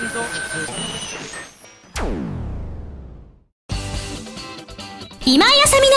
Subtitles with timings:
[0.00, 0.06] 今
[5.34, 5.96] 井あさみの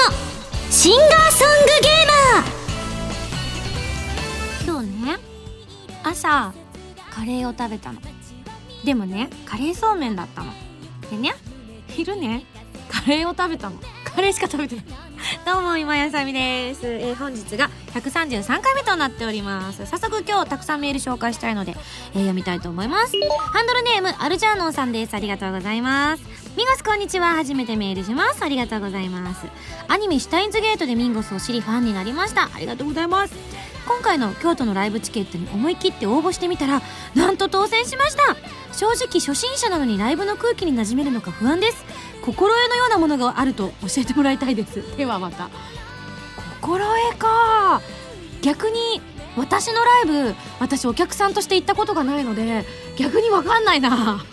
[0.71, 2.07] シンガーソングゲー
[4.65, 4.81] マー。
[4.81, 5.19] 今日ね
[6.03, 6.51] 朝
[7.11, 8.01] カレーを食べたの。
[8.83, 10.51] でもねカレーそうめんだったの。
[11.11, 11.35] でね
[11.87, 12.43] 昼ね
[12.89, 13.79] カレーを食べたの。
[14.03, 14.85] カレーしか食べてない
[15.45, 19.85] どうも今やさみです、えー本日が133回目となっております。
[19.85, 21.75] 早速今日たくさんメール紹介したいので、
[22.13, 23.13] えー読みたいと思います。
[23.51, 25.13] ハンドルネームアルジャーノンさんです。
[25.13, 26.23] ありがとうございます。
[26.55, 27.35] ミンゴスこんにちは。
[27.35, 28.43] 初めてメールします。
[28.43, 29.45] ありがとうございます。
[29.87, 32.49] アニメシュタインズゲートでミンゴスを知りファンになりました。
[32.53, 33.33] ありがとうございます。
[33.91, 36.81] 今回の京都のライブチケットに思い切って応募してみたら
[37.13, 38.35] なんと当選しました。
[38.73, 41.83] 正直初心者なのにライブの空気に馴染めるのか不安です。
[42.21, 44.81] 心得のようなものがあると教えてもらいたいです。
[44.95, 45.49] ではまた。
[46.61, 47.81] 心得か。
[48.41, 49.01] 逆に
[49.35, 52.65] 私のライブ私お客さんとして行ったことがないので
[52.97, 54.23] 逆に分かんないな。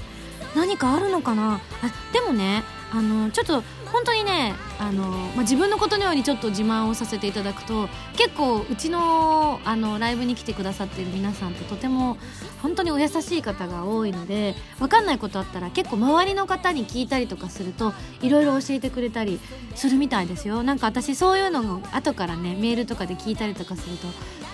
[0.54, 1.60] 何かあるのかな。
[1.82, 12.16] あでもねあのちょっと本当にねあの、まあ、自分のことのようにちょっと自慢をさせていただくと結構うちのあのライブに来てくださっている皆さんってとても
[12.62, 19.40] 本当にお優しい方が多いので分かんないことあったら結構周りの方に聞いたりとかするといろいろ教えてくれたり
[19.74, 20.62] するみたいですよ。
[20.62, 24.08] なんか私そういうのを後からねメールとかで聞いたりとかすると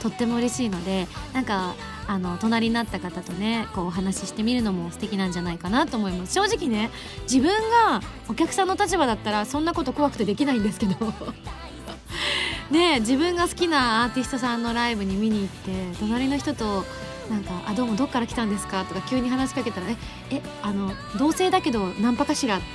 [0.04, 1.74] とっても嬉しいのでなんか
[2.06, 6.90] あの隣になった方とねこうお話ししてみるのも素敵なんじゃないかなと思います正直ね
[7.22, 7.48] 自分
[7.88, 10.94] がお客さんの立場だったらそんなこと怖くてできないんですけど
[12.70, 16.84] ね自分が好きなアーティストさんのライブに見に行って隣の人と
[17.30, 19.96] なんか「あどうもどっから来たんですか?」とか急に話しかけたら「え
[20.30, 22.66] えあの同性だけどナンパかしら?」って、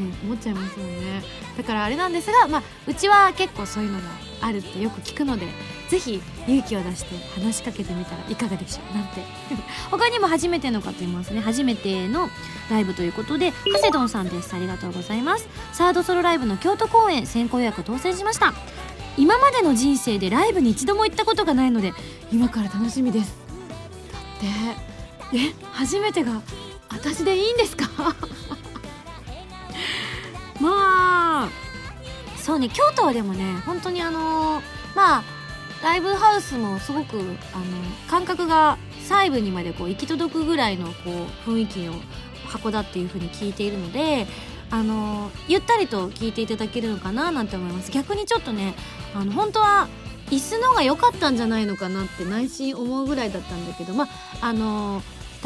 [0.00, 1.22] ね、思っちゃいますよね
[1.58, 4.04] だからあれなんですが、まあ、うちは結構そういうのが
[4.40, 5.46] あるってよく聞くので
[5.92, 9.20] ぜひ勇気を出して話しかけてみたらいかがでしょうなんて。
[9.92, 11.42] 他にも初めての方いますね。
[11.42, 12.30] 初めての
[12.70, 14.54] ライブということでハセドンさんです。
[14.54, 15.46] ありがとうございます。
[15.74, 18.54] サードソロライブの京都公演先行予約当選しました。
[19.18, 21.92] 今までの人生でライブに一度も行ったことがないので
[22.32, 23.34] 今から楽しみです。
[24.10, 24.22] だっ
[25.32, 26.40] てえ初めてが
[26.88, 27.86] 私でいいんですか？
[30.58, 31.48] まあ
[32.38, 32.70] そうね。
[32.70, 34.62] 京都はでもね本当にあの
[34.94, 35.22] まあ
[35.82, 37.26] ライブハウスもすごくあの
[38.08, 38.78] 感覚が
[39.08, 41.10] 細部にまでこう行き届くぐらいのこ
[41.46, 41.94] う雰囲気の
[42.46, 44.26] 箱だっていう風に聞いているので
[44.70, 47.90] あのゆったりと聞いていただけるのかななんて思います。
[47.90, 48.74] 逆にちょっとね
[49.14, 49.88] あの本当は
[50.30, 54.08] 椅子の方が良かったんじゃないのかなって内心思うぐらいだったんだけどま
[54.40, 55.02] あの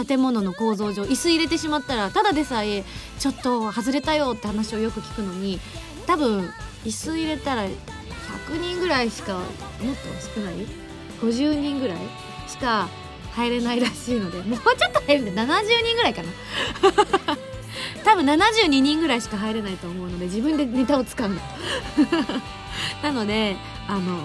[0.07, 2.85] 建物の構造上椅子入れてしまったらただでさえ
[3.19, 5.59] ちょっと外れたよって話をよく聞くのに
[6.07, 6.51] 多分
[6.85, 9.41] 椅子入れたら100人ぐらいしか
[9.81, 10.03] もっと
[10.35, 10.55] 少ない
[11.21, 11.99] ？50人ぐらい？
[12.49, 12.89] しか
[13.33, 14.39] 入れないらしいので。
[14.43, 16.29] もうちょっと入るんで70人ぐらいかな。
[18.05, 21.39] 多分72人ぐらいしか入れないと思うので自分でネタをつかむ
[23.03, 23.57] なので
[23.89, 24.19] あの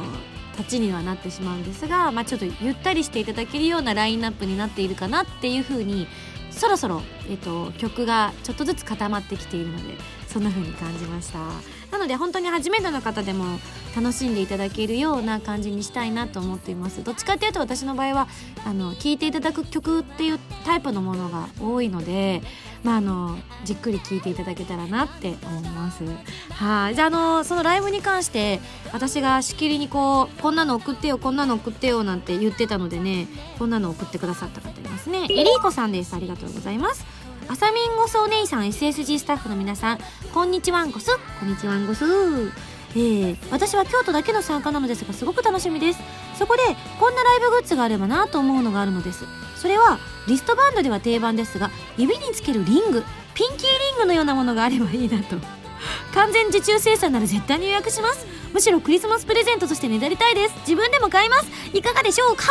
[0.57, 6.07] 立ちにはなってしまうんですが、まあ、ちょっとゆったりしていただけるようなラインナップになっているかなっていうふうに
[6.51, 9.95] そろそろ、えっと、曲がちょっとずつ固まってきているので
[10.27, 11.39] そんな風に感じました。
[11.91, 13.59] なので本当に初めての方でも
[13.95, 17.03] 楽しんでいただけるような感じにしたいなと思っています。
[17.03, 18.27] どっちかっていうと私の場合は
[18.65, 22.41] あの聴いていただく曲っていうタイプのものが多いので
[22.83, 26.03] まあ、あのじっくり聴いていただけたらなって思います。
[26.53, 26.95] はい。
[26.95, 28.59] じゃあのそのライブに関して
[28.91, 33.27] 私がしきりにこうこんなの送ってよこんなの送ってよなんて言ってたのでね
[33.59, 35.25] こんなの送ってくださった方いますね。
[35.25, 36.15] エリーコさんです。
[36.15, 37.05] ありがとうございます。
[37.47, 39.99] あさみんごすお姉さん SSG スタッフの皆さん
[40.33, 41.09] こんにちはんこす。
[41.39, 42.05] こんにちはんごす
[42.93, 45.99] えー、私は京都だけの参加なのですがすごく楽しみです。
[46.37, 46.61] そこで
[46.99, 49.25] こんなライブグッズがあればなと思うのがあるのです。
[49.55, 53.03] それはリストバンドでは定番ですが指につけるリング
[53.33, 55.37] ピンキーリングのようなものがあればいいなと。
[56.13, 58.25] 完全受注生産なら絶対に予約します。
[58.53, 60.55] むしろクリスマスプレゼントとしてねだりたいです。
[60.67, 61.47] 自分でも買います。
[61.73, 62.45] いかがでしょうか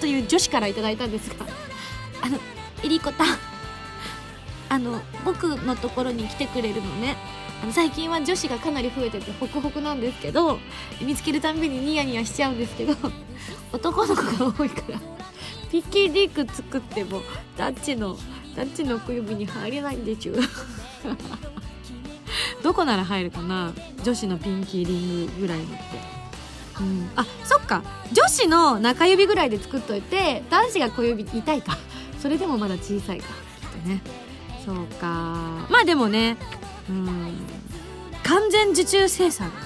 [0.00, 1.46] という女子からいただいたんですが。
[2.22, 2.38] あの
[2.82, 3.53] エリコタ
[4.74, 7.16] あの僕のところに来てくれるのね。
[7.62, 10.58] あの最近は女子がかなり増えててホクホクなんですけど
[11.00, 12.96] 見つけるたんびにニヤニヤしちゃうんですけど
[13.72, 14.98] 男の子が多いから
[15.70, 17.22] ピッキーディック作っても
[17.56, 18.18] ダッチの
[18.56, 20.38] ダッチの小指に入れないんでちゅ
[22.62, 23.72] どこなら入るかな？
[24.02, 25.74] 女子のピンキーリングぐらいのって。
[26.80, 27.10] うん。
[27.14, 27.82] あそっか。
[28.12, 31.76] 女子の中指ぐらいで作っといて男子が小指痛いか。
[32.18, 33.26] それでもまだ小さいか。
[33.60, 34.23] きっとね。
[34.64, 35.06] そうか。
[35.70, 36.36] まあでもね
[36.88, 37.34] うん。
[38.22, 39.56] 完全受注生産か、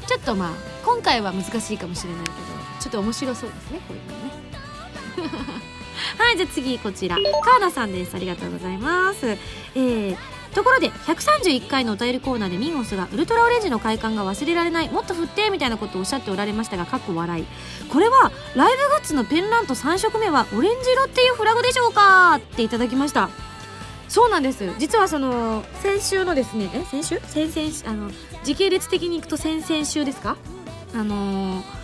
[0.00, 0.06] うん。
[0.06, 0.50] ちょっとまあ
[0.84, 2.36] 今回は難しいかもしれないけど
[2.80, 5.38] ちょっと面白そうですねこういうのね。
[6.18, 7.16] はいじゃあ次こちら。
[7.44, 8.14] 川田さんです。
[8.14, 9.26] ありがとうございます。
[9.26, 10.16] えー
[10.54, 17.46] ところで131回のお便りコーナーでミンゴスがウルトラオレンジの快感が忘れられないもっと振ってみたいなことをおっしゃっておられましたがかっこ笑い。
[17.88, 22.36] これはライブグッズのペンラント3色目はオレンジ色っていうフラグでしょうか？
[22.36, 23.30] っていただきました。
[24.08, 24.72] そうなんです。
[24.78, 27.20] 実はその先週のですねえ先週？
[27.26, 28.10] 先々あの
[28.42, 30.36] 時系列的にいくと先々週ですか？
[30.94, 31.78] あのー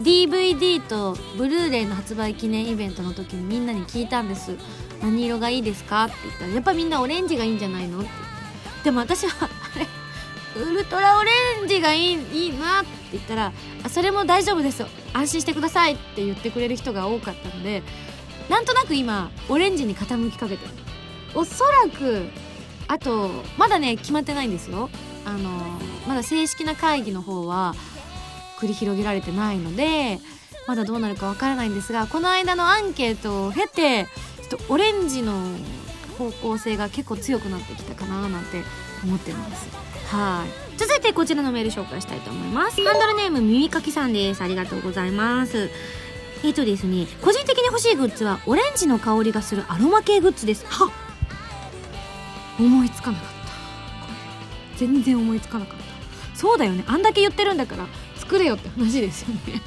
[0.00, 4.52] DVD とブルーレイの発売記念イベントの時にみんなに聞いたんです。
[5.02, 6.04] 何色がいいですか？
[6.04, 8.00] って言ったらやっぱみんなオレンジがいいんじゃないの？
[8.00, 8.10] って。
[8.84, 9.86] でも私はあれ
[10.62, 11.30] ウルトラオレ
[11.64, 13.52] ンジがいいいいなって言ったら
[13.84, 14.84] あそれも大丈夫です。
[15.12, 17.82] 安心してくださいって言ってくれる人が多かったので
[18.48, 20.72] なんとなく今オレンジに傾きかけてる。
[21.34, 22.28] おそらく
[22.86, 24.88] あとまだね決まってないんですよ。
[25.26, 25.50] あの
[26.06, 27.74] まだ正式な会議の方は
[28.58, 30.18] 繰り広げられてないので
[30.66, 34.06] まだどうなるかわからないんですがこの間のアンケートを経て
[34.48, 35.40] とオレンジの
[36.18, 38.62] 方向性が結構強くなってきたかななんて
[39.04, 39.68] 思ってます。
[40.06, 40.78] はい。
[40.78, 42.82] 続いてこちらのメール紹介したいと思います。
[42.82, 44.42] ハンドルネーム耳かきさんです。
[44.42, 45.70] ありがとうございます。
[46.44, 50.64] えっとですね個人的に欲しいグッズはオレンジの香りがするアロマ系グッズです。
[50.66, 50.90] はっ。
[52.58, 54.78] 思いつかなかった。
[54.78, 55.84] 全然思いつかなかった。
[56.36, 56.84] そうだよね。
[56.86, 57.86] あんだけ言ってるんだから
[58.16, 59.60] 作れよって話ですよね。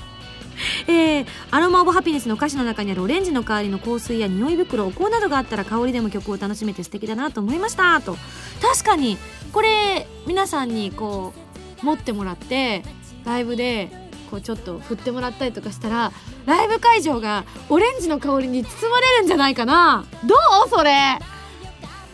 [0.87, 8.17] えー、アロマ・オブ・ハピネスの歌詞の中にあるオレンジの代わりの香水や匂い袋お香などがあったら香りでも曲を楽しめて素敵だなと思いましたと。
[8.61, 9.17] 確かに
[9.53, 11.33] これ皆さんにこ
[11.81, 12.83] う持ってもらって
[13.25, 13.91] ライブで
[14.29, 16.11] こうちょっと振ってもらったりとかしたら
[16.45, 20.05] ライブ会場がオレンジの香りに包まれるんじゃないかな。
[20.25, 20.35] ど
[20.65, 21.19] うそれ。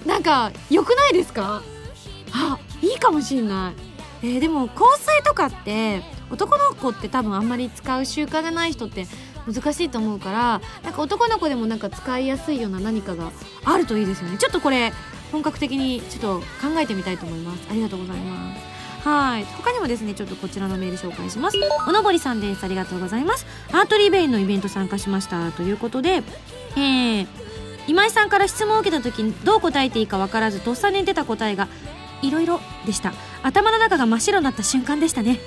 [0.05, 1.61] なんか良くないですか？
[2.33, 3.73] あいいかもしんな
[4.21, 4.25] い。
[4.25, 9.07] えーでも香水とかって男の子って多分あんまり使う習慣がない人って
[9.45, 13.31] 難しいと思うからなんか男の子でもなんか使いやすいような何かが
[13.63, 14.37] あるといいですよね。
[14.37, 14.91] ちょっとこれ
[15.31, 17.67] 本格的にちょっと考えてみたいと思います。
[17.69, 19.07] ありがとうございます。
[19.07, 19.45] はい。
[19.45, 21.57] 他にもですねちょっとこちらのメール紹介します。
[21.87, 22.63] おのぼりさんです。
[22.63, 23.45] ありがとうございます。
[23.71, 26.23] アートリーベインのイベント参加しましたということで
[26.75, 27.27] えー
[27.87, 31.69] 今井さんから質問を受けた時にどう答えていいか分からずとっさに出た答えが
[32.21, 33.13] いろいろでした。
[33.43, 35.39] 頭の中が真っ白になった瞬間でしたね。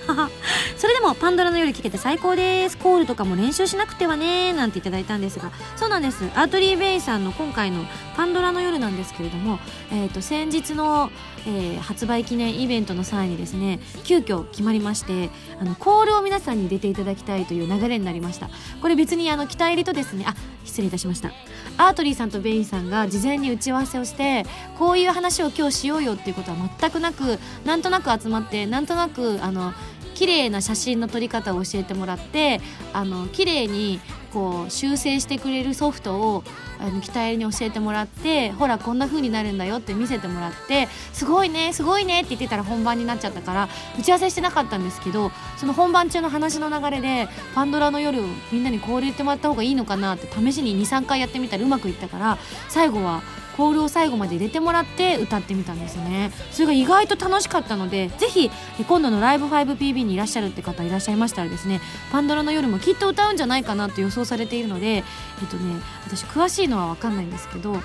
[0.77, 2.79] それでもパンドラの夜聞けて最高です。
[2.79, 4.53] コールとかも練習しなくてはね。
[4.53, 5.51] なんていただいたんですが。
[5.77, 6.25] そうなんです。
[6.35, 7.85] アートリー・ベイさんの今回の
[8.17, 9.59] パンドラの夜なんですけれども、
[9.91, 11.11] えー、と先日の、
[11.47, 15.31] えー発売記念イベントの際にですね急遽決まりまして
[15.61, 18.49] あのコールを皆さんに入れていただきたいという流れになりました。
[18.81, 20.35] これ別にあの期待入れとですねあ
[20.65, 21.33] 失礼いたしました。
[21.81, 24.45] アートリーさんとベインさんが事前に打ち合わせをして
[24.79, 29.73] こういう話を今日しようよっていうことは全くなくなんとなく集まってなんとなくあの
[30.15, 32.61] 綺麗な写真の撮り方を教えてもらって
[32.93, 33.99] あの綺麗に
[34.33, 36.45] こう修正してくれるソフトを
[36.79, 43.69] あの期待に教えてもらってほらこんな風になるんだよって見せてもらってすごいねすごいねって言ってたら本番になっちゃったから
[43.99, 52.39] 打ち合わせしてなかったんですけどその本番中の話の流れでパンドラの夜みんなにこう言ってもらった方がいいのかなって試しに23回やってみたらうまくいったから
[52.69, 53.23] 最後は
[53.57, 56.33] コールを最後まで入れてもらって歌ってみたんですね。
[56.51, 58.51] それが意外と楽しかったのでぜひ
[58.89, 61.81] 今度のライブ 5PB にいらっしゃるって方いらっしゃいましたらですね
[62.13, 65.03] パンドラの夜もきっと歌うんじゃないかなと予想されているのでえっ
[65.51, 67.81] とね私詳しいのは分かんないんですけどえっ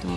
[0.00, 0.08] と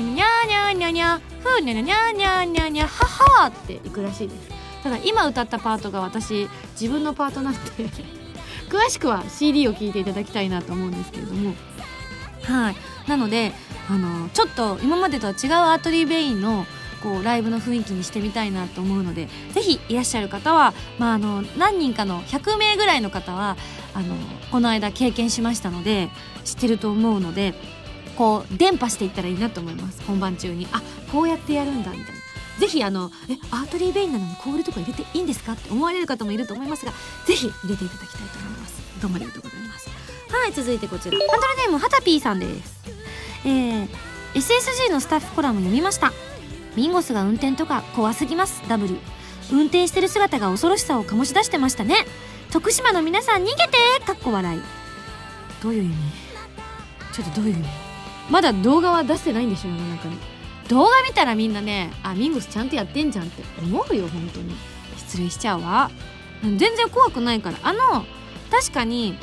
[0.00, 3.06] にゃーにゃーにゃーにゃーふーにゃにゃにゃーにゃーにゃーにゃーは
[3.44, 4.48] はーっていくらしいです
[4.82, 6.48] ただ今歌ったパートが私
[6.80, 7.60] 自分のパートなんで
[8.68, 11.54] 詳しくは CD を聴いていただきたいなと思うんですけれども
[12.42, 12.76] はい
[13.08, 13.52] なので
[13.90, 16.66] あのちょっと今までとは違うアートリー・ベインの
[17.02, 23.56] こうライブの雰囲気にしてみたいなと思うのでぜひいらっしゃる方は、まあ、あの何人かの100名ぐらいの方は
[23.94, 24.14] あの
[24.50, 26.10] この間経験しましたので
[26.44, 27.54] 知ってると思うので
[28.16, 30.02] こう伝播していったらいいなと思います。
[30.02, 30.66] 本番中に。
[30.72, 32.20] あこうやってやるんだみたいな。
[32.58, 36.92] ぜひあのえアートリー・ベインなのにコールとか入れていいんですかって思われる方もいると思いますが
[37.26, 38.82] ぜひ入れていただきたいと思います。
[39.00, 39.88] どうもありがとうございます。
[40.32, 41.16] はい続いてこちら。
[41.16, 42.97] ハンドルネームはたぴーさんです。
[43.44, 43.88] えー
[44.34, 46.12] SSG のスタッフコラム読みました。
[46.76, 48.62] ミンゴスが運転とか怖すぎます。
[48.68, 48.98] W
[49.50, 52.04] 運転してる姿が恐ろしさを醸し出してましたね。
[52.52, 54.60] 徳島の皆さん逃げてかっこ笑い。
[55.62, 55.94] どういう意味？
[57.14, 57.68] ちょっとどういう意味？
[58.30, 60.18] まだ動画は出してないんでしょ世の中に。
[60.68, 63.42] 動画見たらみんなねあミンゴスちゃんとやってんじゃんって。
[63.62, 64.54] 思うよ本当に。
[64.98, 65.90] 失礼しちゃうわ。
[66.42, 67.58] 全然怖くないから。
[67.62, 68.04] あの
[68.50, 69.18] 確かに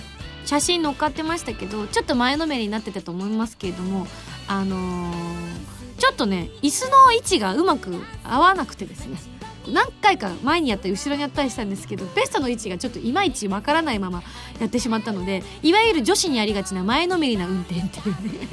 [0.45, 4.07] 写真載っかってましたけどちょっと前のめりになってたと思いますけれども
[4.47, 5.65] あのー
[5.97, 9.17] ちょっとね椅子の位置がうまく合わなくてですね。
[9.67, 14.21] 何回か前にやったり後ろにやったりしたんですけどベストの位置がちょっといまいちわからないまま
[14.59, 18.47] やってしまったのでいわゆる女子にありがちな前のめりな運転っていうね。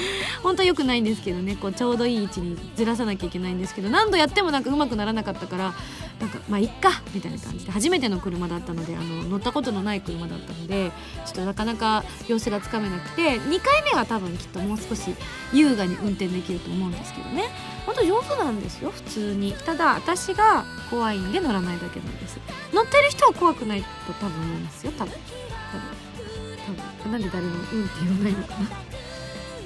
[0.42, 5.74] 本当は良くないんですけどねこうちょうどいい位置にずらさなきゃいけないんですけど何度やってもなんかうまくならなかったから
[6.20, 10.92] なんかまあいっかみたいな感じで初めての車だったのであの乗ったことのない車だったので
[11.24, 15.14] ちょっとなかなか様子がつかめなくて2回目は多分きっともう少し
[15.52, 17.44] 優雅に運転できると思うんですけどね。
[17.84, 19.52] 本当上手なんですよ普通に。
[19.52, 22.38] ただ私が怖いんで乗らないだけなんです。
[22.72, 25.12] 乗ってる人は怖くないと多分思いますよ多分。
[25.12, 26.86] 多分。
[27.02, 27.12] 多分。
[27.12, 28.95] なんで誰も「うん」って言わないのかな。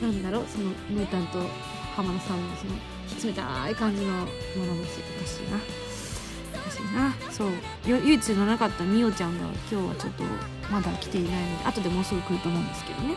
[0.01, 1.39] なんだろうそのムータンと
[1.95, 2.73] 浜田さんのその
[3.27, 5.59] 冷たい感じのもの虫おかしいな。
[6.55, 7.15] おかしいな。
[7.31, 7.49] そう。
[7.87, 10.25] 唯一のなかったみおちゃんが今日はちょっと
[10.71, 13.17] まだ来ていないので後でもうすぐ来ると思うんですけどね。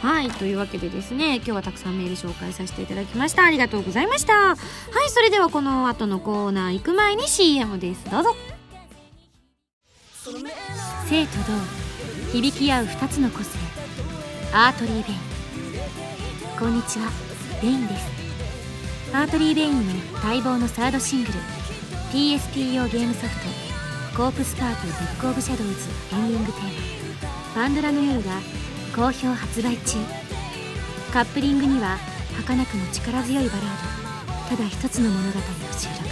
[0.00, 0.30] はい。
[0.30, 3.44] というわけでですね今日はたくさんメール紹介させていただきました。
[3.44, 4.32] ありがとうございました。
[4.32, 4.56] はい。
[5.10, 8.08] それではこの後のコーナー行く前に CM です。
[8.10, 8.36] どうぞ。
[11.08, 11.38] 生と
[12.30, 13.58] 同響き合う2つの個性。
[14.52, 15.27] Artery Vein
[16.58, 17.08] こんにちは。
[17.62, 18.04] Vein です。
[19.12, 21.34] Artery Vein の待望のサードシングル
[22.10, 23.36] PSP 用ゲームソフ
[24.12, 27.54] トコープスパーティー Book of Shadows エンディングテーマ。
[27.54, 28.32] パンドラの夜が
[28.92, 29.98] 好評発売中。
[31.12, 31.96] カップリングには
[32.36, 34.56] 儚くも力強いバラード。
[34.56, 35.42] ただ一つの物語を
[35.78, 36.10] 収録。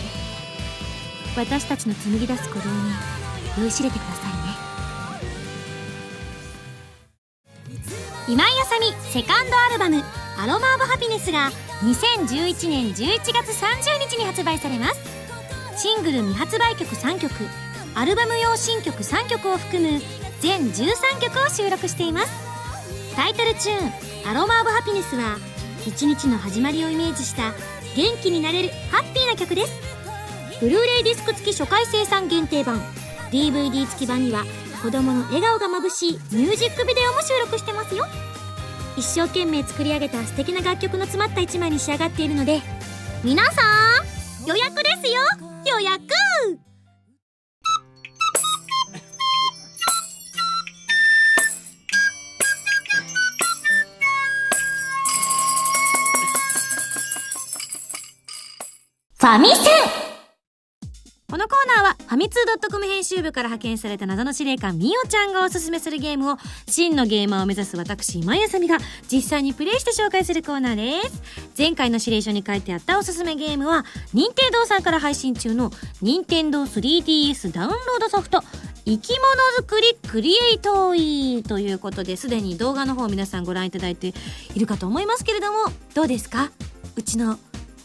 [1.36, 2.76] 私たちの紡ぎ出す鼓動に
[3.58, 4.35] 酔いしれてください。
[8.28, 10.02] 今井あさみセカンドアルバム
[10.36, 11.52] 「アロマ・オブ・ハピネス」が
[11.84, 15.00] 2011年11月30日に発売されます。
[15.80, 17.32] シングル未発売曲3曲
[17.94, 20.02] アルバム用新曲3曲を含む
[20.40, 22.28] 全13曲を収録しています。
[23.14, 23.92] タイトルチューン
[24.28, 25.38] 「アロマ・オブ・ハピネス」は
[25.86, 27.54] 一日の始まりをイメージした
[27.94, 29.72] 元気になれるハッピーな曲です。
[30.60, 32.80] ブルーレイディスク付き初回生産限定版
[33.30, 34.44] DVD 付き版には
[34.82, 38.04] 子供の笑顔がまぶしいミュージックビデオも収録してますよ。
[38.96, 42.62] 一生懸命作り上げた素敵な楽曲の詰まった一枚に仕上がっているので
[43.22, 43.62] 皆さ
[44.44, 45.20] ん予約ですよ。
[45.66, 46.02] 予約。
[59.18, 60.05] ファミセン。
[61.36, 68.78] このコーナーはファミツー .com 編集部から派遣された謎の司令官みおちゃんがおすすめするゲームを真のゲーマーを目指す私今井あさみが
[69.12, 71.22] 実際にプレイして紹介するコーナーです。
[71.58, 78.40] 前回の指令書に書いてあったおすすめゲームは任天堂さんから配信中の任天堂 3DS ダウンロードソフト
[78.86, 79.26] 生き物
[79.58, 84.14] 作りクリエイトイということですでに動画の方皆さんご覧いただいて
[84.54, 86.50] いるかと思いますけれどもどうですか？
[86.96, 87.38] うちの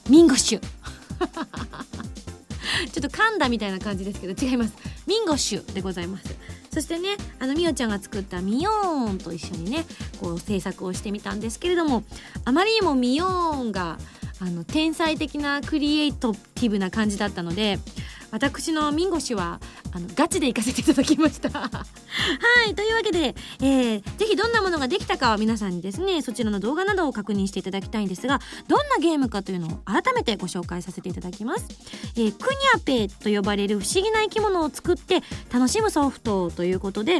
[0.10, 0.62] ミンゴッシュ。
[2.92, 4.74] ちょっと噛んだみたいな感じですけど違います。
[5.08, 6.36] ミンゴッシュでございます。
[6.74, 9.86] そしてねあのみおちゃんが作ったミヨーンと一緒にね
[10.22, 12.04] こう制作をしてみたんですけれども
[12.46, 13.98] あまりにもミヨーンが
[14.40, 17.78] あの天才的なクリエイトティブな感じだったので
[18.32, 19.60] 私のミンゴ氏は
[19.92, 21.50] あのガチで行かせていただきました。
[21.50, 21.70] は
[22.68, 31.66] いというわけで、えー、ぜひどんなものができたかは皆さんにですねそちらの動画などを確認していただきたいんですがどんなゲームかというのを改めてご紹介させていただきます、
[32.16, 35.22] えー、クニャペと呼ばれる不思議な生き物を作って
[35.52, 37.20] 楽しむソフトということで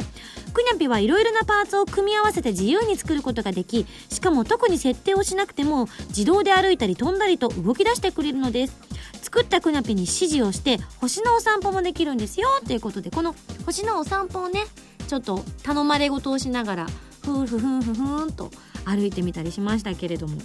[0.52, 8.76] クニャペはいろいろなパーツを組み合わせて自由に作ることができしかも特に設定をしなくても自動で歩いたり飛んだりと動き出してくれるのです。
[9.22, 14.64] 作ったクニャペに指示をして星のお散歩もできるんですよということでこの星のお散歩をね
[15.08, 16.86] ちょっと頼まれ事をしながら
[17.24, 18.50] ふんふふんふふんと
[18.84, 20.38] 歩いてみたりしましたけれども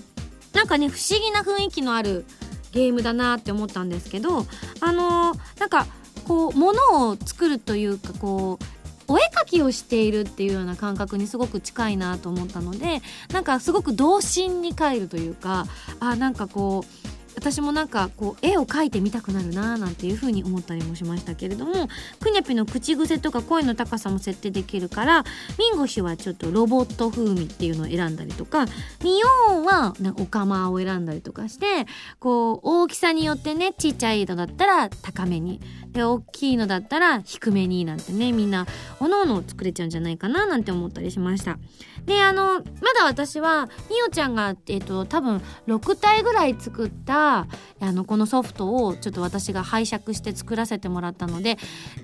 [0.54, 2.26] なんかね不思議な雰囲気のある
[2.72, 4.46] ゲームだなって思ったんですけど
[4.82, 5.88] あのー、なんか
[6.28, 8.66] こう物を作るというかこう
[9.10, 15.66] お絵描きをしているっていうような感覚にすごく近いなと思ったのでなんかすごく童心に帰るというか
[16.00, 16.97] あなんかこう
[17.38, 21.88] 私もなんかこう絵を描いてみたくなるなーなんていう風に思ったりもしましたけれども
[22.20, 25.24] くにゃぴの口癖とか声の高さも設定できるから
[25.60, 28.66] ミンゴシはちょっとロボット風味っていうのを選んだりとか
[29.04, 31.86] ミヨーンはお釜を選んだりとかして
[32.20, 38.66] こう大きさによってねちっちゃいのだったら高めにで大きいのだったら低めになんてねみんな
[39.00, 41.60] おのおの作れちゃうんじゃないかななんて思ったりしました。
[42.08, 42.62] であのま
[42.98, 47.48] だ私はみおちゃんがえっ、と多分6体ぐらい作ったあ
[47.82, 51.58] のこのソフトをちょっと私が拝借して作らせてもらったので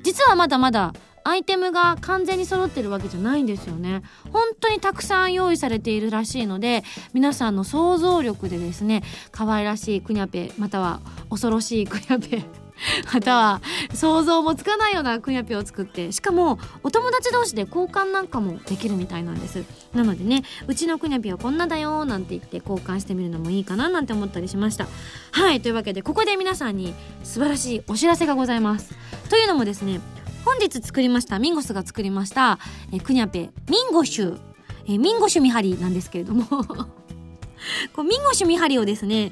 [0.03, 0.93] 実はまだまだ
[1.23, 4.03] アイテムが完全に揃ってるわけじゃないんですよね。
[4.33, 6.83] 本当にたくさん用意されているらしいので
[7.13, 12.62] 皆さんの想像力でですね可愛らしいクニャペまたは恐ろしいクニャペ
[13.13, 13.61] または
[13.93, 19.63] 想像もつかないようなくにゃぴを作ってしかもお友達同士で交換なんかもできるみたいなんです。
[19.93, 24.87] なのでねうちのくにゃぴはこんなだよなんて言って交換してみるのもいいかななんて思ったりしました。
[25.31, 28.95] はいというわけでここで皆さんに素晴らしいお知らせがございます。
[29.29, 30.01] というのもですね
[30.45, 32.59] 本日作りましたミンゴスが作りました
[32.91, 34.37] えくにゃぺミンゴシュ
[34.85, 36.45] えミンゴシュミハリなんですけれども。
[37.93, 39.31] こうミンゴシュミハリをですね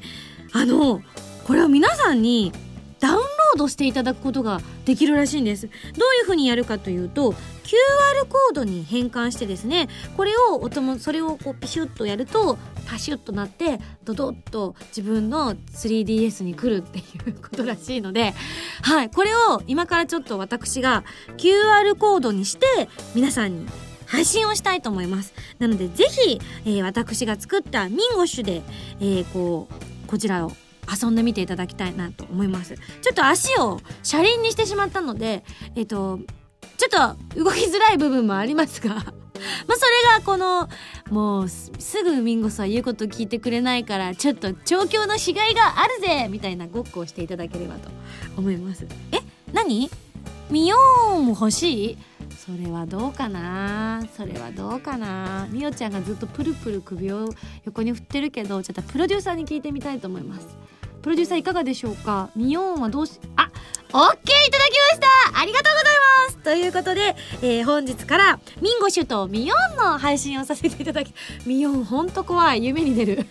[0.53, 1.01] あの
[1.43, 2.53] これを皆さんに
[3.01, 5.67] ダウンロードしていただくことができるらしいんです。
[5.67, 18.33] どういう風にやるかというと QR コードに変換してですねこれをおともそれをこうピシュッとやるとパシュッとなってドドッと自分の 3DS に来るっていうことらしいので
[18.81, 21.03] はいこれを今からちょっと私が
[21.37, 22.65] QR コードにして
[23.15, 23.67] 皆さんに
[24.05, 25.33] 配信をしたいと思います。
[25.57, 28.61] なのでぜひ、えー私が作ったミンゴッシュで、
[28.99, 30.51] えーこうこちらを
[30.89, 32.75] 遊んでみていただきたいなと思います。
[32.75, 35.43] ちょっと足を車輪にしてしまったので
[35.75, 36.19] えっ、と
[36.77, 39.11] ちょっと動きづらい部分もありますが まあそれ
[40.19, 40.67] がこの
[41.09, 47.89] もうすすぐミンゴスは言うこと聞いてくれないからちょっと調教のしがいがあるぜみたいなごっこをしていただければと
[48.37, 48.87] 思います。
[49.11, 49.19] え
[49.53, 49.89] 何？
[50.49, 51.97] ミヨーンも欲しい？
[52.37, 54.03] それはどうかな？
[54.17, 55.47] それはどうかな？
[55.49, 57.29] みおちゃんがずっとプルプル首を
[57.65, 60.47] 横に振ってるけどちょっとプロデューサーに聞いてみたいと思います。
[61.01, 62.29] プロデューサーいかがでしょうか？
[62.35, 63.49] ミヨーンはどうしあ
[63.93, 64.99] オッケーいただきまし
[65.33, 65.39] た！
[65.41, 65.95] ありがとうござい
[66.27, 66.37] ます！
[66.43, 71.13] ということで、えー本日からミンゴシュとミヨンの配信をさせていただき
[71.45, 72.63] ミヨンほんと怖い。
[72.65, 73.25] 夢に出る。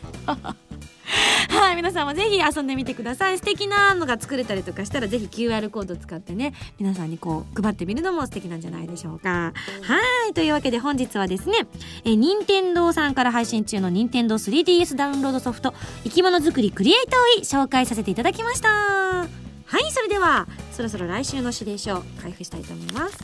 [1.51, 3.39] はい皆さんもぜひ遊んでみてください。
[3.39, 9.53] 素敵なのが作れたりとかしたらぜひ QR コード使ってね皆さんにこう配ってみるのも素敵なんじゃないでしょうか。
[9.83, 11.67] はいというわけで本日はですね
[12.05, 17.17] え任天堂さんから配信中の任天堂 3DS ダウンロードソフト生き物作りクリエイト
[17.59, 18.69] を紹介させていただきました。
[18.69, 23.19] はいそれではそろそろ来週の指令書を開封したいと思います。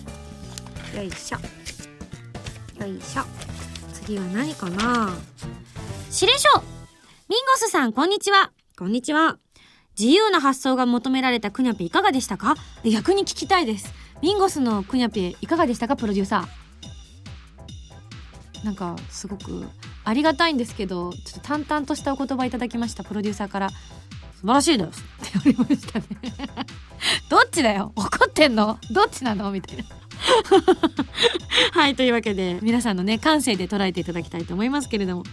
[0.97, 1.38] よいしょ。
[2.85, 3.23] よいしょ。
[3.92, 5.16] 次は何かな？
[6.12, 6.75] 指令書。
[7.28, 8.52] ミンゴスさん、こんにちは。
[8.78, 9.39] こんにちは。
[9.99, 12.54] 自由な発想が求められたクニャピいかがでしたか？
[12.84, 13.93] 逆に聞きたいです。
[14.23, 18.65] ミンゴスのクニャピいかがでしたかプロデューサー？
[18.65, 19.67] なんか、すごく
[20.04, 23.71] ありがたいんですけど、ちょっと淡々としたお言葉いただきました、プロデューサーから。
[23.71, 23.76] 素
[24.43, 26.06] 晴らしいですって言われましたね。
[27.28, 27.93] どっちだよ？
[27.97, 28.78] 怒ってんの？
[28.93, 29.50] どっちなの？
[29.50, 29.84] みたいな。
[31.73, 35.25] はい、というわけで、皆さんのね、感性で捉えていただきたいと思いますけれども。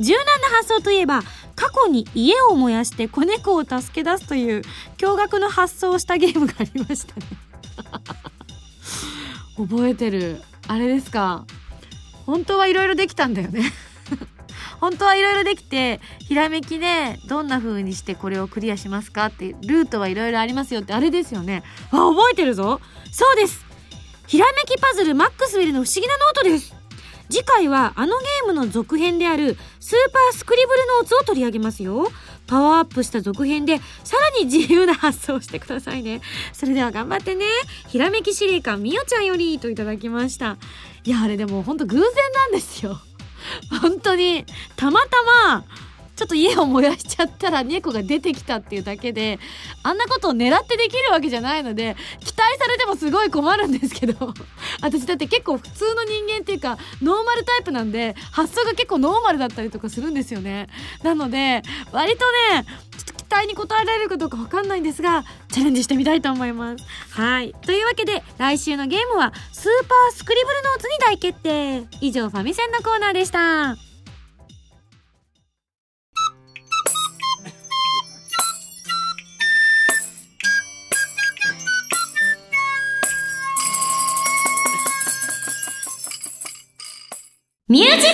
[0.00, 1.22] 柔軟な発想といえば、
[1.54, 4.62] 過去に家を燃やして子猫を助け出すという
[4.98, 7.22] 驚愕の発想をしたゲームがありましたね。
[9.56, 10.40] 覚えてる。
[10.68, 11.44] あれですか。
[12.26, 13.72] 本当はいろいろできたんだよね。
[14.80, 21.62] 本当はいろいろできて、ひらめきでどんな風にしてこれをクリアしますかって、ルートはいろいろありますよってあれですよね。
[21.90, 22.80] あ、覚えてるぞ。
[23.12, 23.69] そうです。
[24.30, 26.72] ひらめきパズルマックスウェルの不思議なノートです。
[27.28, 32.06] 次回はあのゲームの続編であるスーパースクリブルノーツを取り上げますよ。
[32.46, 36.20] パワーアップした続編でさらに自由な発想をしてくださいね。
[36.52, 37.44] それでは頑張ってね。
[37.88, 40.58] ひらめき司令官みおちゃんよりといただきました。
[41.02, 43.00] いや、あれでもほんと偶然なんですよ。
[43.82, 44.44] 本当に、
[44.76, 45.08] たまた
[45.48, 45.64] ま、
[46.20, 49.38] ちょっと家を燃やしちゃったら猫が出てきたっていうだけで
[49.82, 54.34] あんなことを狙ってできるわけじゃないので期待されてもすごい困るんですけど
[54.82, 60.68] 私だって結構普通の人間っていうかノーマルタイプなんで発想が結構ノーマルだったりとかするんですよね。
[61.02, 62.66] なので割とね
[62.98, 66.84] ちょっと期待に応えられるかどうかわかんないんですがチャレンジしてみたいと思います。
[67.18, 67.54] はい。
[67.62, 71.88] というわけで来週のゲームはスーパースクリブルノーツに大決定。
[72.02, 73.89] 以上ファミセンのコーナーでした。
[87.70, 88.08] ミュージックパ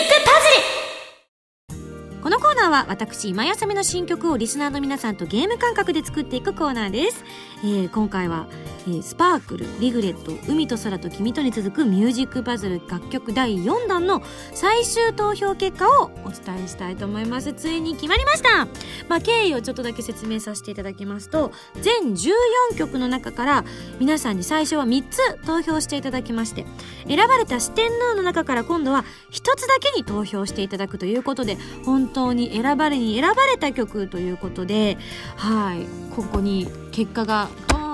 [1.73, 1.79] ズ
[2.19, 2.23] ル。
[2.23, 7.25] このコーナーは私今やさみの新曲をリスナーの皆さんとゲーム感覚で作っていくコーナーです、
[7.65, 8.49] えー今回は、
[8.87, 14.23] えースパークルリグレット海と空と君とに続くミュージックパズル楽曲第4弾の
[14.53, 17.53] 最終投票結果をお伝えしたいと思います。
[17.53, 18.67] ついに決まりました。
[19.09, 23.65] まあ経緯をちょっとだけ説明させていただきますと全14曲の中から
[23.99, 26.67] 皆さんに最初は3つ投票していただきまして
[27.07, 34.99] 選ばれた四天王の中から今度は1つだけに投票していただくということで本当に選ばれに選ばれた曲ということで
[35.37, 37.49] はいここに結果が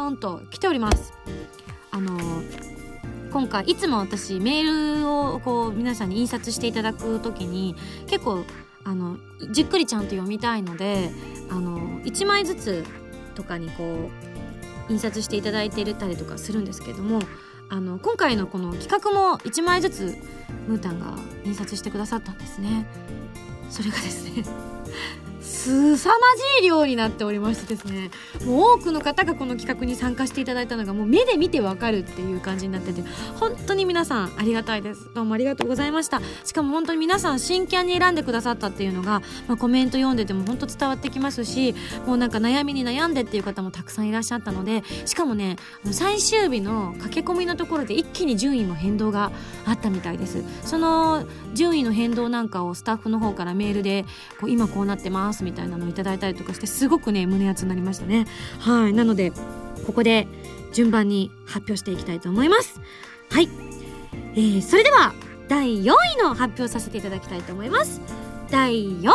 [0.06, 1.12] ーンと来ております
[1.90, 2.18] あの
[3.32, 7.74] 今回いつも私メールをこう皆さんに印刷していただく時に
[8.06, 8.44] 結構
[8.84, 9.16] あの
[9.50, 11.10] じっくりちゃんと読みたいので
[11.50, 12.84] あの1枚ずつ
[13.34, 14.10] とかにこ
[14.88, 17.20] う印刷していただいてるたりとかするんですけども
[17.70, 20.16] あの今回のこの企画も1枚ずつ
[20.68, 22.86] ムータンが印刷してくださったんですね。
[23.70, 24.44] それがですね
[25.62, 26.16] すさま
[26.58, 28.10] じい量になっておりましてですね
[28.44, 33.04] もう多くの方がこの企画に参加していただいたのがもう目で見てわかるっていう感じになってて
[33.38, 35.08] 本当に皆さんありがたいです。
[35.14, 36.20] どうもありがとうございました。
[36.44, 45.56] しかも本当に皆さん真剣に選んでくださったっていうのが、まあ、コメント読んでても本当伝わってきますしもうなんか悩みに悩んでっていう方もたくさんいらっしゃったのでしかもね
[45.92, 49.30] 最終日の駆け込みのところで一気に順位も変動が
[49.64, 50.42] あったみたいです。
[50.64, 54.04] その順位の変動なんかをスタッフの方からメールで
[54.40, 58.26] こう今こうなってますみたいなのをいただいたりとかしてすごくね胸熱になりましたね。
[58.58, 58.92] はい。
[58.92, 59.32] なので
[59.86, 60.26] ここで
[60.72, 62.80] 順番に発表していきたいと思います。
[63.30, 63.48] はい、
[64.34, 65.14] えー、それでは
[65.48, 68.00] 第4位の発表させていただきたいと思います。
[68.50, 69.12] 第4位は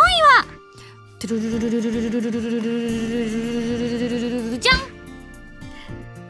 [4.60, 4.78] じゃん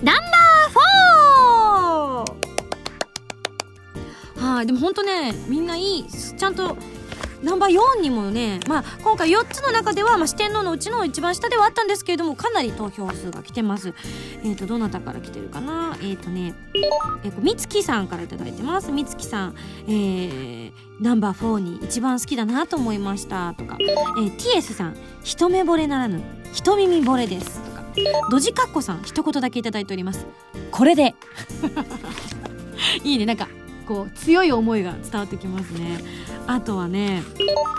[0.01, 0.77] ナンバー
[2.43, 2.46] 4!
[4.61, 4.65] い。
[4.67, 6.77] でも本当ねみんないいちゃんと
[7.43, 13.93] ナンバー4にもね、まあ、今回4つの中では、まあ、四天王のうちの一番下ではあったんですけれどもかなり投票数が来てます。
[14.43, 15.97] えっ、ー、とどなたから来てるかな？
[16.01, 16.55] えっ、ー、とね
[17.23, 18.91] えー、みつきさんから頂いてます。
[18.91, 19.55] みつきさん
[19.87, 23.53] えー、ナンバー4に一番好きだなと思いました。
[23.53, 26.21] とか、えー、TS さん一目惚れならぬ
[26.53, 27.61] 一耳惚れです。
[27.61, 27.83] とか
[28.31, 30.25] ドジカッコさん一言だけ頂いております。
[30.71, 31.15] これで。
[33.03, 33.47] いいねなんか
[33.87, 35.99] こう強い思いが伝わってきますね。
[36.45, 37.23] あとはね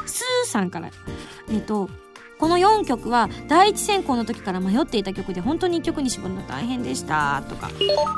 [0.06, 0.90] スーさんから
[1.50, 1.90] えっ、と
[2.38, 7.68] この4曲は第一選考の時から迷っていた曲で本当に1曲に絞るの大変でしたとか、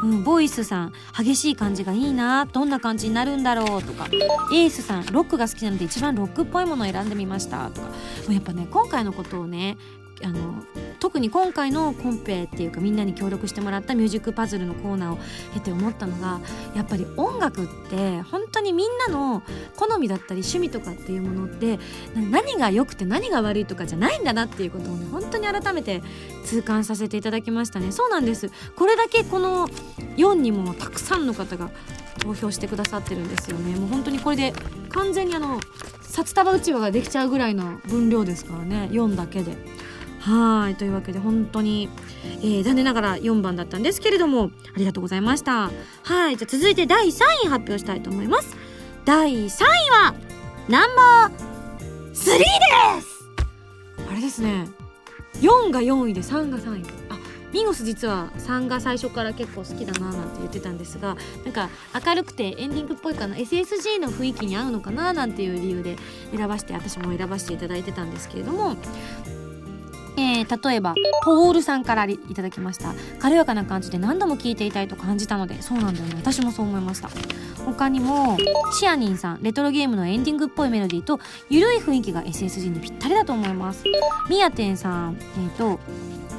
[0.03, 4.09] うん、ボイスさん激しい感じがいいなどんな感じになるんだろうとか
[4.53, 7.89] エースさんロックが好きなので一番ロックっぽいものを選んでみましたとか。
[7.89, 7.95] も
[8.29, 9.79] うやっぱね今回のことをね
[10.23, 10.63] あの
[10.99, 15.19] 特に今回のコンペっていうかみんなに協力してもらったミュージックパズルのコーナーを
[15.55, 16.41] 経て思ったのが
[16.75, 19.43] やっぱり音楽って本当にみんなの
[19.77, 21.79] 好みだったり趣味とかっていうものって
[22.31, 26.03] 何が良くて何が悪いとかじゃないんだなっていうことをね本当に改めて
[26.45, 27.93] 痛感させていただきましたね。
[27.93, 28.51] そうなんです。
[28.77, 29.69] これだけこの
[30.17, 31.71] 4にもたくさんの方が
[32.19, 33.75] 投票してくださってるんですよね。
[33.77, 34.53] もう本当にこれで
[34.91, 35.61] 完全にあの
[36.03, 38.89] 札束うちわができちゃうぐらいの分量ですからね。
[38.93, 39.80] 4だけで。
[40.21, 41.89] はいというわけで本当に、
[42.43, 45.71] えー、残念ながら4番だったんですけれどもありがとうございました。
[46.03, 48.57] はいじゃ続いて第3位発表したいと思います。
[49.05, 50.15] 第3位は
[50.69, 53.25] ナンバー3です。
[54.11, 54.69] あれですね。
[55.41, 56.85] 4が4位で3が3位。
[57.09, 57.19] あ
[57.53, 61.69] ミンゴス実は3が最初から結構好きだななんて言ってたんですがなんか
[62.07, 63.37] 明るくてエンディングっぽいかな。
[63.37, 65.97] SSG の雰囲気に合うのかななんていう理由で
[66.37, 68.77] 選ばして私も選ばせていただいてたんですけれども
[70.21, 72.95] えー、例えばポールさんからいただきました。
[73.19, 76.15] 軽やかな感じで何度も聴いていたいと感じたのでそうなんだよね。
[76.17, 77.09] 私もそう思いました。
[77.65, 78.37] 他にも
[78.73, 79.43] シアニンさん。
[79.43, 83.85] レトロゲームのエンディングっぽいメロディーとゆるい雰囲気が SSG にぴったりだと思います。
[84.29, 85.17] みやてんさん。
[85.17, 85.81] えっ、ー、と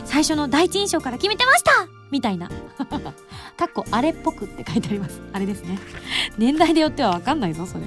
[0.05, 1.71] 最初の第一印象から決めてました！
[2.11, 2.49] みたいな。
[3.57, 5.21] かっこあれっぽくって書いてあります。
[5.33, 5.79] あれですね。
[6.37, 7.85] 年代でよっては分かんないぞそれ。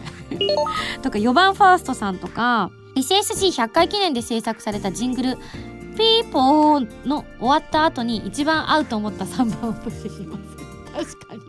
[1.03, 2.71] とか4番ファーストさんとか。
[2.97, 5.39] SSG100 回記念で制作されたジングル。
[5.97, 10.37] ピーポーの終わった後に一番合うと思った3番をプッシュしま
[11.05, 11.41] す確かに。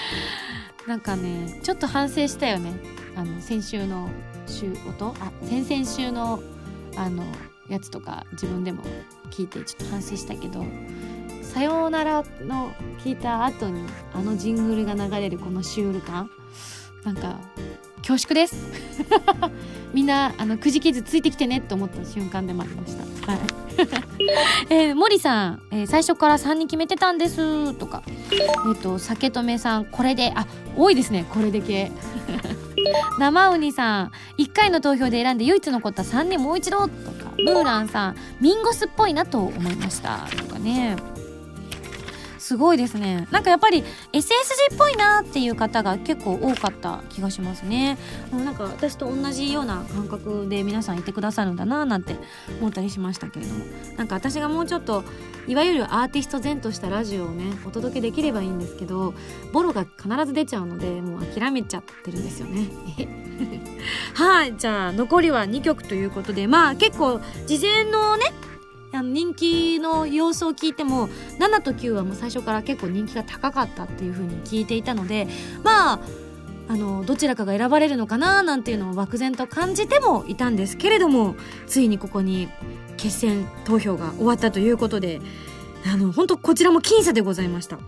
[0.86, 2.72] なんかねちょっと反省したよね。
[3.16, 4.08] あの先週の
[4.46, 6.40] 週音あ先々週の
[6.96, 7.24] あの
[7.68, 8.82] やつとか自分でも
[9.30, 10.64] 聞いてちょっと反省したけど
[11.42, 12.70] 「さようなら」の
[13.02, 16.30] 聞いた後にあのジングルが流れるこのシュール感。
[17.04, 17.38] なんか
[18.06, 18.54] 恐縮です。
[19.92, 23.32] みんなあのくじきずついてきてねって思った瞬間でもありました。
[23.32, 23.40] はい。
[24.70, 27.74] えー、森さん、えー、最初から3人決めてたんです。
[27.74, 31.90] とか、えっ、ー、と、酒留さん、これで、あ、多いですね、これで系。
[33.18, 36.82] 生ウニさん、1回の投票で選んで唯一残った3人もう一度。
[36.82, 40.28] とか、ムーランさん、ミンゴスっぽいなと思いました。
[40.36, 40.96] とかね。
[42.46, 43.26] すごいですね。
[43.32, 43.82] なんかやっぱり
[44.12, 44.22] SSG
[44.72, 47.98] っぽいなっていう方が結構多かった気がしますね。
[48.30, 52.14] なんか私と同じような感覚で皆さんいてくださるんだななんて
[52.60, 53.64] 思ったりしましたけれども。
[53.96, 55.02] なんか私がもうちょっと
[55.48, 59.12] いわゆるアーティスト前としたラジオをねお届けできればいいんですけど
[59.52, 62.68] ボロが必ず出ちゃうのでもう諦めちゃってるんですよね。
[64.14, 68.32] はいじゃあ残りは2曲ということでまあ結構事前のね
[68.92, 75.28] あの人気の様子を聞いても7と9はもう最初から結構人気が高かったっていう風に聞いていたので
[75.62, 76.00] まあ
[76.68, 82.48] あのどちらかが選ばれるのかななんていうのを漠然と感じてもいたんですけれどもついにここに
[82.96, 85.20] 決選投票が終わったということで
[85.86, 87.78] あの本当こちらも僅差でございました。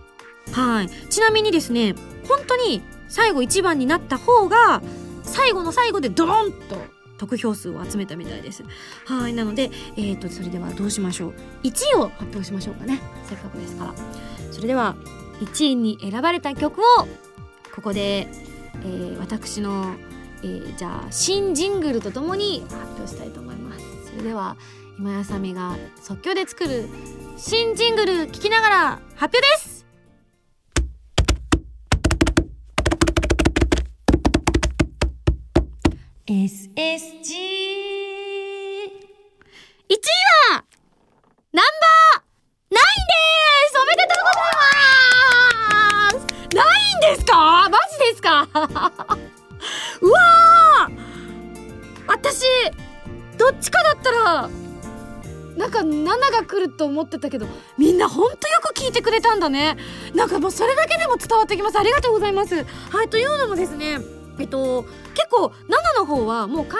[0.53, 0.89] はい。
[1.09, 1.95] ちなみにですね
[2.27, 4.81] 本当に最後1番になった方が
[5.23, 6.77] 最後の最後でドロンと
[7.19, 8.63] 得票数を集めたみたいです。
[9.05, 11.33] はいなのでえっ、ー、とそれではどうしましょう。
[11.63, 12.99] 1位を発表しましょうかね。
[13.25, 13.93] せっかくですから。
[14.51, 14.95] それでは
[15.41, 16.83] 1位に選ばれた曲を
[17.75, 18.27] ここで、
[18.83, 19.95] えー、私の、
[20.43, 23.85] えー、じゃあ新ジングルとともに発表したいと思います。
[24.09, 24.57] それでは
[24.97, 26.89] 今やさみが即興で作る
[27.37, 29.78] 新ジングル聴きながら発表です!
[36.29, 36.93] SSG 1位
[40.53, 40.63] は
[41.51, 42.21] ナンバー
[42.69, 43.17] ナインで
[43.71, 43.73] す。
[43.81, 44.53] おめでとうござい
[46.13, 46.53] ます。
[46.55, 47.67] ナインですか？
[47.67, 48.47] マジですか？
[50.01, 50.91] うわー。
[52.05, 52.45] 私
[53.39, 54.49] どっちかだったら
[55.57, 57.47] なんか7が来ると思ってたけど
[57.79, 59.77] みんなほんとよく聞いてくれたんだね。
[60.13, 61.79] なんかもうそれだけでも伝わってきます。
[61.79, 62.53] ありがとうございます。
[62.91, 63.97] はいというのもですね
[64.45, 66.79] っと結構7の方はもう完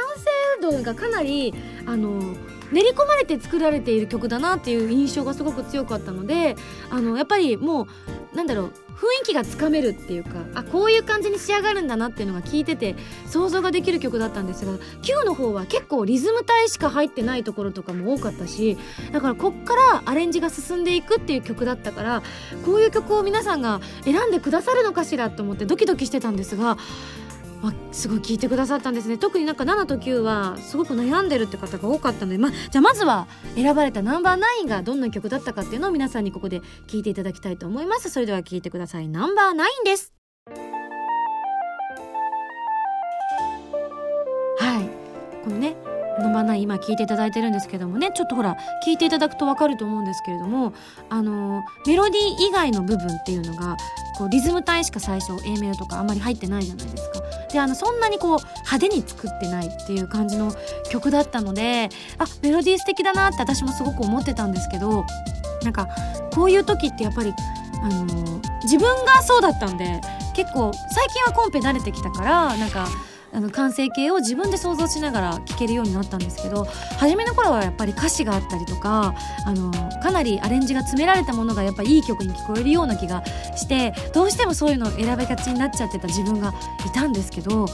[0.62, 1.54] 成度がかなり
[1.86, 2.36] あの
[2.72, 6.56] 練り込まれて作られている曲だなっていう印象がすごく強かったので
[6.90, 7.88] あのやっぱりも
[8.34, 12.96] うなんだろう雰囲気がつかめるっていうかあこういう感じに仕上がるんだなっていうのが聞いてて
[13.26, 18.78] 想像ができる曲だったんですが Q の方は結構リズム体しか入ってないところとかも多かったし
[19.14, 22.24] だからこっからアレンジが進んでいくっていう曲だったから
[22.66, 26.78] こういう曲を皆さんが選んでくださるのかしらと思ってドキドキしてたんですが
[27.62, 29.18] あすごい聞いてくださったんですね。
[29.18, 38.10] 特になんか7と9はすごく悩んでるって方が多かったので、ま、じゃあまずは選ばれたナンバーナインがどんな曲だったかっていうのを皆さんにここで聞いていただきたいと思います。
[38.10, 39.10] それでは聞いてください。
[39.10, 40.14] ナンバーナインです。
[44.58, 45.44] はい。
[45.44, 45.76] このね
[46.20, 50.74] ナンバーナイン今聞いていただいてるんですけどもねちょっとほら聞いていただくと分かると思うんですけれども
[51.10, 53.78] あのメロディー以外の部分っていうのが
[54.18, 57.20] こうリズム体しか最初 A メロとかあんまり入ってないじゃないですか。
[57.52, 60.54] であのそんなにこう派手に作ってないっていう感じの
[60.90, 65.06] 曲だったのであメロディー素敵だなって私もすごく思ってたんですけど
[65.64, 65.88] なんか
[66.34, 67.34] こういう時ってやっぱり
[67.82, 70.00] あの自分がそうだったんで
[70.36, 72.88] 結構最近はコンペ慣れてきたからなんか
[73.32, 76.66] あの完成形を自分で想像しながら聴けるようになったんですけど
[76.98, 79.14] 初めの頃はやっぱり歌詞があったりとか
[79.46, 83.24] あのかなりアレンジが詰められたものがやっぱいい曲に聞こえるような気が
[83.56, 86.54] してどうしてもそういうのを選べがちになっちゃってた自分が
[86.86, 87.66] いたんですけど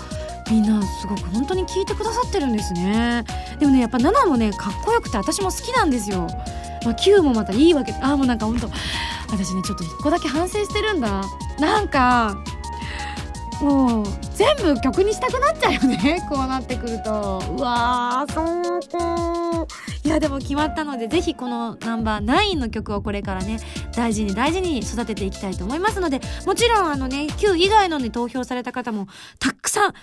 [0.52, 3.24] みんなすごく本当に聞いてくださってるんですね。
[3.60, 6.28] でもねやっぱ7もねかっこよくて私も好きなんですよ、
[6.84, 8.70] まあ、9もまたいいわけああもうなんか本当
[9.32, 11.24] 私ねちょっと1個だけ反省してるんだ。
[11.60, 12.38] なんか
[13.62, 17.42] もう全部曲にしたくなっちゃうよね こうなってくると。
[17.58, 19.66] うわーそうか
[20.04, 23.60] いやでも決まったのでぜひこのナンバー9の曲をこれからね
[23.96, 29.08] 大事に大事に育てていきたいと思いますのでもちろんあのね9以外のに投票された方も
[29.40, 29.94] たくさん本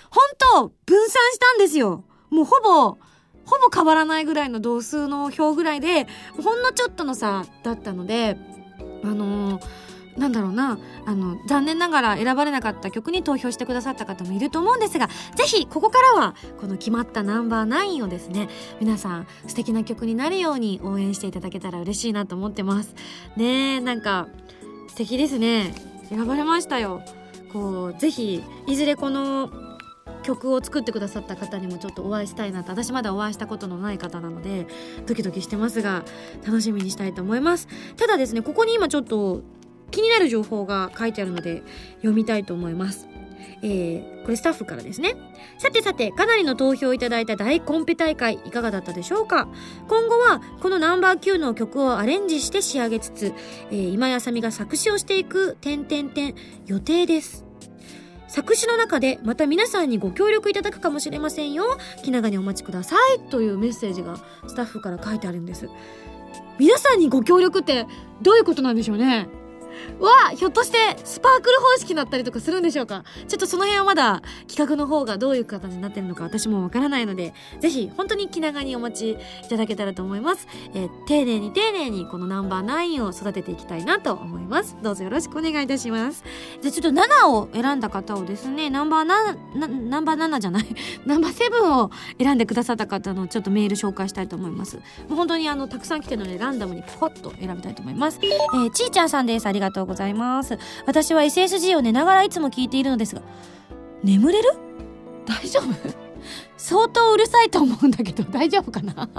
[0.55, 2.03] 当分散したんですよ。
[2.31, 2.97] もうほぼ
[3.45, 6.07] ほぼ変わらないぐらいの同数の票ぐらいで
[6.41, 8.37] ほんのちょっとの差だったので
[9.03, 9.82] あのー
[10.17, 18.49] なんだろうなあの残念ながら選ばれなかった曲に投票してくださった方もいると思うんですがぜひここからはこの決まったナンバーナインをですね
[18.79, 22.95] 皆さん素敵な曲になるように応援していただけたら嬉しいなと思ってます。
[23.35, 24.27] ねえなんか
[24.87, 25.73] 素敵ですね。
[26.09, 27.01] 選ばれましたよ。
[27.51, 29.49] こうぜひいずれこの
[30.23, 34.67] 曲を作ってくださった方にもちょっとお会いしたいなと私まだお会いしたことのない方なので
[35.05, 36.03] ドキドキしてますが
[36.45, 37.67] 楽しみにしたいと思います。
[37.97, 39.41] ただですねここに今ちょっと
[39.93, 41.63] 気になる情報が書いてあるので
[41.97, 43.07] 読みたいと思います。
[43.61, 45.15] えー、これスタッフからですね。
[45.57, 49.47] さてさて、かなりの投票をいただいた大コンペ大会、いかがだったでしょうか？
[49.87, 53.33] 今後は、このナンバー9の曲をアレンジして仕上げつつ、
[53.71, 57.45] えー、今やさみが作詞をしていく、点々点、予定です。
[58.27, 61.77] 作詞の中でまた皆さんにご協力いただくかもしれませんよ。
[62.03, 63.29] 気長にお待ちください。
[63.29, 65.69] というメッセージがスタッフから書いてあるんです。
[66.59, 67.85] 皆さんにご協力って
[68.21, 69.27] どういうことなんでしょうね？
[69.99, 73.03] わひょっとしてスパークル方式だったりとかするんでしょうか？
[73.27, 84.77] ちょっとその辺はまだ企画の方がどういう形になってるのか私もわからないのでぜひ本当に気長にお待ちいただけたらと思います、えー、丁寧に丁寧にこのナンバー9を育てていきたいなと思います。
[84.81, 86.23] どうぞよろしくお願いいたします。
[86.61, 90.65] じゃちょっと7を選んだ方をですねナンバー7ナンバー7じゃない。
[91.05, 94.77] ナンバー7を選んでくださった方のちょっとメール紹介したいと思います。
[94.77, 99.45] もう本当にあのたくさん来てるのでランダムにポコッと選びたいと思います、えー、ちーちゃんさんです。
[99.45, 99.72] ありがとう。
[99.73, 100.57] とうございます。
[100.85, 103.21] 私は SSG を寝ながらいつも聞いているのですが、
[104.03, 104.49] 眠れる？
[105.25, 105.73] 大丈夫？
[106.57, 109.09] 相当うるさいと思うんだけど、大丈夫かな？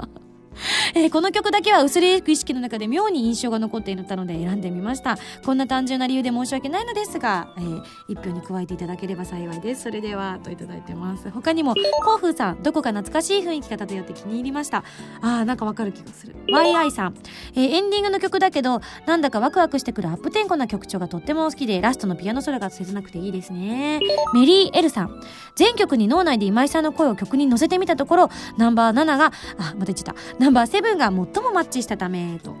[0.95, 5.17] えー、この曲だけは薄れゆく意識の中で妙に印象が残っていたので選んでみました。
[5.45, 9.83] こんな単純な理由で申し訳ないのですが、えー、一票に加えていただければ幸いです。
[9.83, 11.29] それではといただいてます。
[11.29, 14.83] 他にもコウフーさんどこか懐かしい雰囲気が漂って気に入りました。
[15.21, 16.35] あーなんかわかる気がする。
[16.47, 17.15] YI さん、
[17.55, 23.99] えー、エンディングの曲だけどなんだかワクワクしてくるアップテンポな曲調がとっても好きでラストのピアノソロが切なくていいですね。
[24.33, 25.21] メリー・エルさん。
[25.55, 30.44] 全曲に脳内で今井さんの声を曲に乗せてみたところナンバー7があまた言っちゃった。
[30.45, 32.55] ナンバー7が最もマッチしたためと。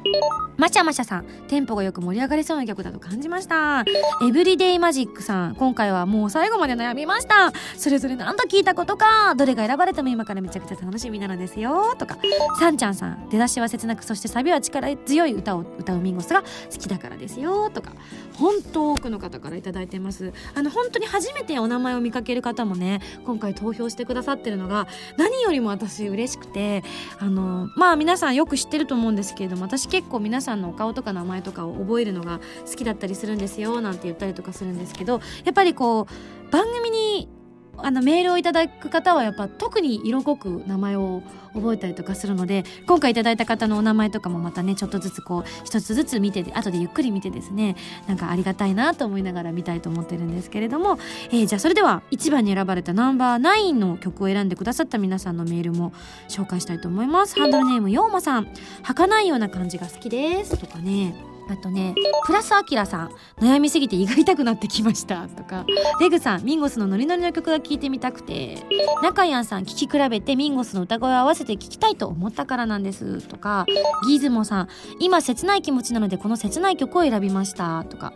[0.57, 3.81] マシャマシャさんテンポがよく盛り上がりそうな曲だと感じました。
[4.25, 7.51] エブリデイマジックさん今回はもう最後まで悩みました。
[7.77, 12.17] それぞれ何度聞いたことかどれが選ばれても今からめちゃくちゃ楽しみなのですよとか。
[12.57, 16.47] サンちゃんさん出だしは切なくそしてサビは力強い歌を歌うミンゴスが好
[16.79, 17.91] きだからですよとか。
[18.33, 20.33] 本当多くの方から頂いてます。
[20.55, 26.83] あの本当に初めてお名前を見かける方もね今回投票してくださってるのが何よりも私嬉しくて
[27.19, 37.29] あのまあ皆さんよく知ってると思うんですけれども私結構皆さんのお顔とか名前とかを覚えるのが好きだったりするんですよなんて言ったりとかするんですけどやっぱりこう番組に
[37.77, 41.21] あのメールをいただく方はやっぱ特に色濃く名前を
[41.53, 47.75] 覚えたりとかするので今回いただいた方のお名前とかもまたねちょっとずつこう一つずつ見て後でゆっくり見てですね
[48.07, 50.99] なんかありがたいなと思いながら見たいと思ってるんですけれども、
[51.31, 55.93] えー、じゃあそれでは1番に選ばれたナンバー9の曲を選んでくださった皆さんのメールも
[56.29, 57.39] 紹介したいと思います。
[57.39, 58.47] ハンドルネームようまさん。
[58.83, 60.57] 儚いような感じが好きです。
[60.57, 61.34] とかね。
[61.47, 61.93] あとね、
[62.25, 65.65] プラスアキラさん、悩みすぎて胃が痛くなってきましたとか、
[65.99, 68.57] レグさん、ミンゴスのノリノリの曲が聴いてみたくて、
[69.03, 73.65] 中やんさん、聴き比べてミンゴスの歌声を合わせて聴きたいと思ったからなんですとか、
[74.07, 74.67] ギズモさん、
[74.99, 78.13] 今切ない気持ちなのでこの切ない曲を選びましたとか、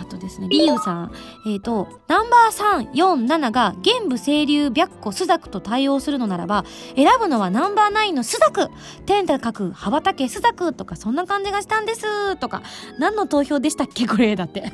[0.00, 1.12] あとですね、リーユさん、
[1.46, 6.64] えっ、ー、と、ナンバー3、4、7が玄武清流白虎スザクと対応するのならば、
[6.96, 8.68] 選ぶのはナンバー9のスザク
[9.04, 12.62] 天高く羽ばたけスザクとかそんな感じがしたんですとか、
[12.98, 14.06] 何の投票でしたっけ？
[14.08, 14.72] これだって。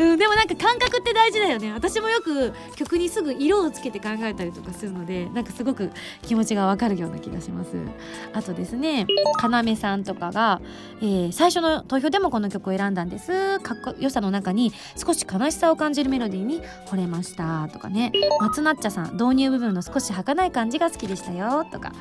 [0.00, 1.72] うん、でもなんか感覚って大事だよね。
[1.72, 5.90] 私もよく曲にすぐ色をつけて考えたりとかするのでなんかすごく
[6.22, 7.70] 気持ちがわかるような気がします。
[8.32, 9.06] あとですね
[9.42, 10.60] 要さんとかが、
[11.00, 13.60] えー、最初の投票でもこの曲を選んだんです。
[13.60, 18.10] かっこよさの中に少し悲しさを感じるメロディーに惚れましたとかね。
[18.40, 21.92] 松なっちゃさん導入部分の少し儚い感じが好きでしたよとか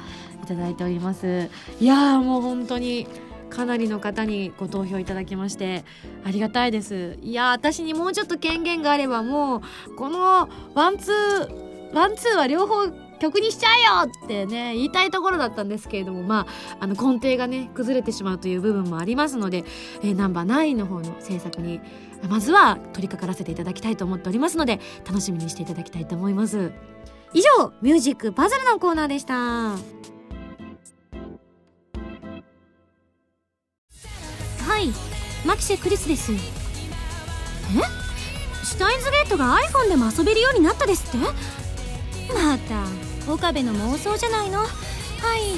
[0.43, 1.49] いただいております。
[1.79, 3.07] いやもう本当に
[3.51, 5.83] かなりの方にご投票いただきまして
[6.23, 7.17] ありがたいです。
[7.21, 13.67] いや私にもうちょっと権限があればもうこのワンツーワンツーは両方曲にしちゃ
[14.03, 16.47] えよってね言いたいところだったんですけれどもま
[16.79, 19.63] ああの根底がね崩れてしまうという部分もありますので、
[20.01, 21.81] えー、ナンバー9の方の制作に
[22.27, 26.71] まずは取り掛からせていただきたいと思っておりますので楽しみにしていただきたいと思います。
[27.33, 30.00] 以上ミュージックパズルのコーナーでした。
[34.81, 34.91] はい。
[35.45, 36.31] マキシェクリスです。
[36.31, 36.35] え？
[38.65, 41.17] シュタインズゲートが iPhone でも遊べるようになったですって？
[42.33, 44.57] また岡部の妄想じゃないの？
[44.61, 44.69] はい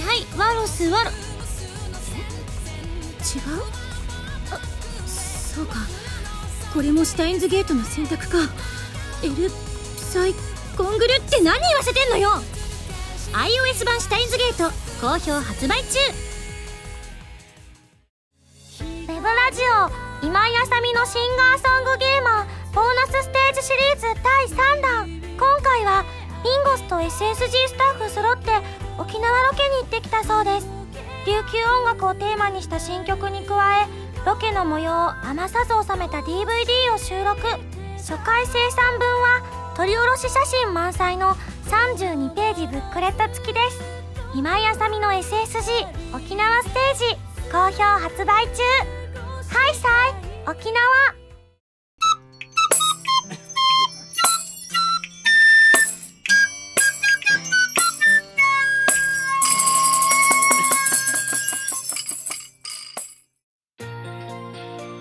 [0.01, 1.09] はいワロスワロ。
[1.09, 1.13] え？
[2.17, 3.63] 違う？
[4.51, 4.59] あ
[5.07, 5.75] そうか。
[6.73, 8.39] これもシュタインズゲートの選択か。
[9.23, 9.49] L
[9.95, 10.33] サイ
[10.75, 12.29] コングルって何言わせてんのよ
[13.31, 16.32] ？iOS 版シュタインズゲート好評発売中。
[19.53, 25.21] ジオ今井あさみのシンガーソングゲーマーボーナスステージシリーズ第3弾。
[25.37, 26.03] 今回は
[26.43, 28.49] ミンゴスと SSG スタッフ揃って
[28.97, 30.67] 沖縄ロケに行ってきたそうです。
[31.27, 33.87] 琉球音楽をテーマにした新曲に加え
[34.25, 37.39] ロケの模様を余さず収めた DVD を収録。
[37.97, 41.35] 初回生産分は撮り下ろし写真満載の
[41.69, 43.79] 32ページブックレット付きです。
[44.33, 49.02] 今井あさみの SSG 沖縄ステージ好評発売中。
[49.53, 50.13] はいさい
[50.49, 50.81] 沖縄。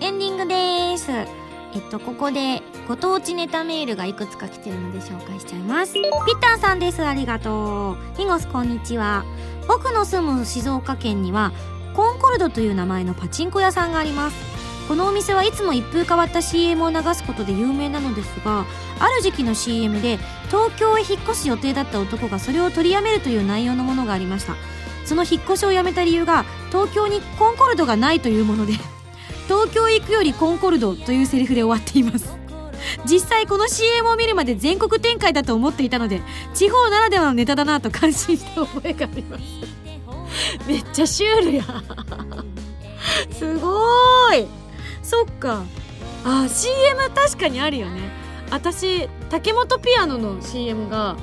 [0.01, 1.09] エンディングです。
[1.09, 1.25] え
[1.79, 5.93] っとここでご当地ネタメールがいくつか来てるので紹介しちゃいます。
[5.93, 7.03] ピッタンさんです。
[7.03, 8.17] ありがとう。
[8.17, 9.25] ヒゴスこんにちは。
[9.67, 11.51] 僕の住む静岡県には
[12.33, 14.87] コンコルドという名前のパチンコ屋さんがあります。
[14.87, 18.65] このお店はいつも一風変わった CM を流すことで有名なのですが
[18.99, 20.17] ある時期の CM で
[20.47, 24.55] 東京へ引っ越す予定だった男がそれを取りやめるという内容のものがありました。
[25.05, 28.73] その引っ越しをやめた理由が東京にコンコルドがないというもので
[29.47, 32.35] 東京行くよりコンコルドというセリフで終わっています。
[33.05, 36.21] 実際この CM を見るまで全国展開だと思っていたので
[36.55, 39.43] 地方ならではのネタだなと感心した覚えがあります。
[40.67, 41.63] めっちゃシュールや。
[43.31, 44.47] すごーい。
[45.01, 45.63] そっか。
[46.25, 48.01] あ CM 確かにあるよね。
[48.49, 51.15] 私竹本ピアノの CM が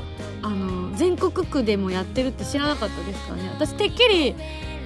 [0.42, 3.51] あの全国区でもやってるって知らなかったですからね。
[3.55, 4.34] 私てっきり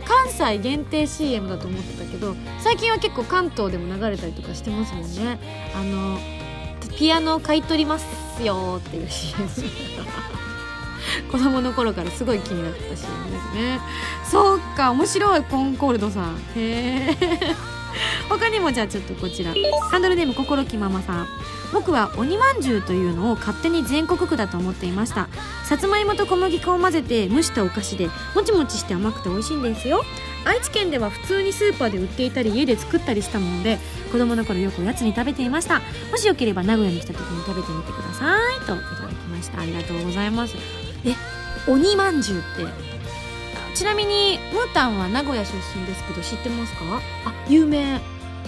[0.05, 5.39] 関西限定 CM だと思ってたけど最近は結構関東でも流れたりとかしてますもんね。
[5.75, 6.19] あの
[6.97, 9.49] ピアノ買い取りますよっていう CM
[11.35, 13.81] 子供の頃からすごい気になった CM ですね
[14.31, 17.17] そっか面白いコンコルドさんへえ
[18.29, 19.53] 他にもじゃあちょっとこちら。
[19.91, 21.29] ハンドルネーム心きママさん。
[21.73, 25.29] 僕は鬼まんじゅうというのを勝手に全国区だと思っていました。
[25.65, 28.09] さつまいもと小麦粉を混ぜて蒸したお菓子で。
[28.35, 30.03] もちもちして甘くて美味しいんですよ。
[30.45, 33.79] 愛知県では普通にスーパーで売っていたり家で作ったりしたもので
[34.11, 35.81] 子供の頃よくおやつに食べていました。
[36.11, 38.59] もしよければ名古屋に来た時に食べてみてください。
[38.67, 39.61] といただきました。
[39.61, 40.84] ありがとうございます。
[41.05, 41.15] え
[41.67, 42.95] 鬼まんじゅうって。
[43.75, 46.81] ちなみにムータンは名古屋出身ですけど知ってますか？
[47.25, 47.79] あ有名。
[47.79, 48.01] へ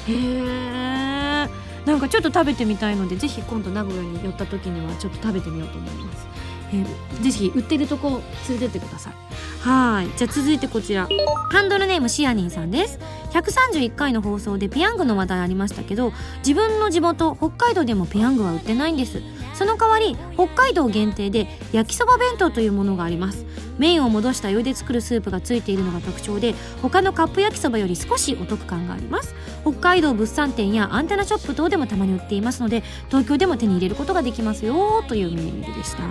[0.08, 1.48] え
[1.84, 6.26] なんかちょっと食べてみたいのでぜひ今度名古屋に寄った時にはちょっと食べてみようと思います。
[6.72, 9.14] えー、ぜひ売ってるとこ連れてってください。
[9.62, 10.18] はい。
[10.18, 11.08] じゃあ続いてこちら。
[11.50, 12.98] ハンドルネームシアニンさんです。
[13.32, 19.20] 131回の放送でペヤングの話題ありましたけど自分の地元北海道でもペヤングは売ってないんです。
[19.56, 23.46] その代わり北海道限定で焼きそば弁当というものがあります。
[23.78, 29.34] 麺を戻した湯で作るスープがついているのが特徴で他のカップ焼きそばより少しお得感があります。
[29.62, 36.02] 北海道物産展やアンテナショップ等でもたまに売っていますので東京でも手に入れることができますよというメールでした。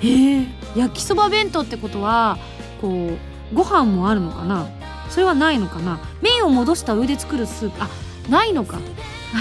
[0.00, 2.38] へえ焼きそば弁当ってことは
[2.80, 3.10] こ
[3.52, 4.68] うご飯もあるのかな？
[5.10, 6.00] それはないのかな？
[6.22, 7.88] 麺を戻した上で作るスープあ
[8.30, 8.78] ないのか。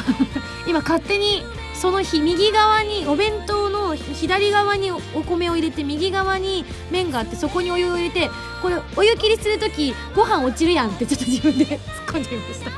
[0.68, 8.30] 今勝手にその日右側にお弁当の左側にお米を入れて右側に麺があってそこにお湯を入れて
[8.62, 12.72] これお湯切りする時ご飯落ちるやんってちょっと自分で突っ込んじゃいました。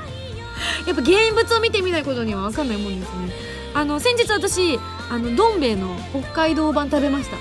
[0.88, 3.32] やっぱ原因物を見てみないことには分かんないもんですね。
[3.74, 4.80] あの先日私
[5.10, 7.38] あのどん兵衛の北海道版食べました。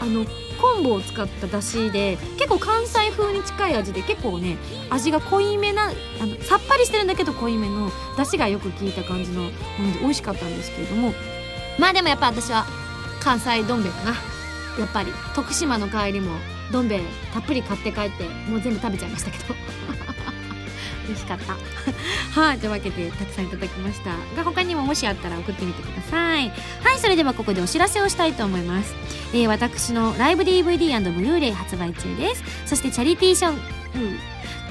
[0.00, 0.24] あの
[0.62, 4.56] 昆布を使っただしで結構関西風に近い味で結構ね
[4.90, 11.12] 味が濃いめなあのさっぱりしてるんだけど濃いめのだしがよく効いた感じのもので美味しかったんですけれども。
[11.78, 12.66] まあでもやっぱ私は
[13.20, 14.10] 関西どん兵衛かな。
[14.78, 16.36] やっぱり徳島の帰りも
[16.70, 17.00] どん兵衛
[17.32, 19.54] たっぷり買って帰ってもう全部食べちゃいましたけど。
[21.06, 21.56] 美味しかった。
[22.40, 24.10] はいというわけでたくさんいただきました。
[24.36, 26.52] が他にももしあったら送ってみてください。
[26.82, 28.94] はいそれではここでお知らせをしたいと思います、
[29.32, 32.42] えー、私のライブ DVD& ブルーレイ発売中です。
[32.66, 33.60] そしてチャリティーション、うん、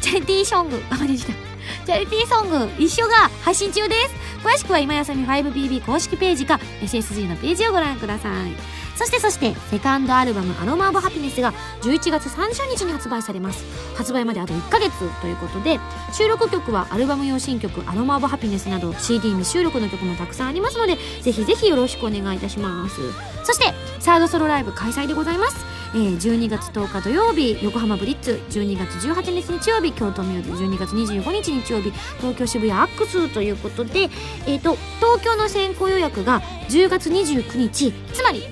[0.02, 1.52] チャリティーソングあ間違えた
[1.86, 4.16] チャリティーソング一緒が配信中です。
[4.44, 8.81] 詳しくは今やさみ 5BB 公式ページか SSG のページをご覧ください。
[9.02, 13.66] そしてそしてセカンドアルバム「アロマ・オブ・ハピネス」が11月30日に発売されます。
[13.96, 14.92] 発売まであと1ヶ月
[15.22, 15.80] ということで
[16.14, 23.02] 収録曲はアルバム用新曲「アロマ・オブ・ハピネス」など CD 未収録の曲もたくさんありますのでぜひぜひよろしくお願いいたします。
[23.44, 25.66] そしてサードソロライブ開催でございます。
[25.94, 34.10] えー、12月10日土曜日横浜ブリッツ12月18日日曜日京都ミューズ12月25日日曜日東京渋谷アックスということで、
[34.46, 38.44] えーと、東京の先行予約が10月29日つまり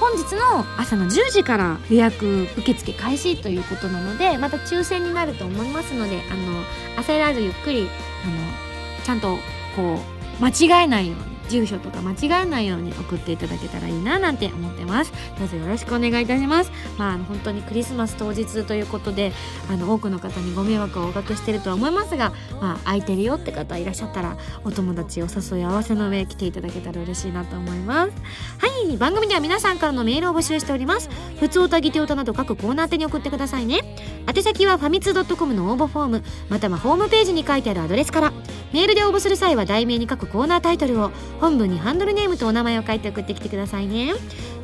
[0.00, 9.36] 本日の朝の10時から予約受付開始ということなのでまた抽選になると思いますのであの焦らずゆっくりあのちゃんと
[9.74, 9.98] こ
[10.40, 15.12] う間違えないように住所とか間違えないように送っていただけたらいいななんて思ってます。
[15.38, 16.70] どうぞよろしくお願いいたします。
[16.98, 19.32] まあ本当にクリスマス当日ということで
[19.70, 28.12] あの多くの方にご迷惑をおかけしてるとは思いますがまあ空いてるよって方いらっしゃったらお友達お誘い合わせの上来ていただけたら嬉しいなと思います。
[28.58, 31.08] はい番組では皆さんからのメールを募集しております。
[31.38, 33.80] 普通歌ぎて歌など各コーナー宛てに送ってくださいね。
[34.26, 38.32] 宛先はファミツー .com の応募フォームまたはホームページに書いてあるアドレスから。
[38.72, 41.10] メールで応募する際は題名に書くコーナータイトルを
[41.40, 44.12] 本文にハンドルネームとお名前を書いて送ってきてくださいね。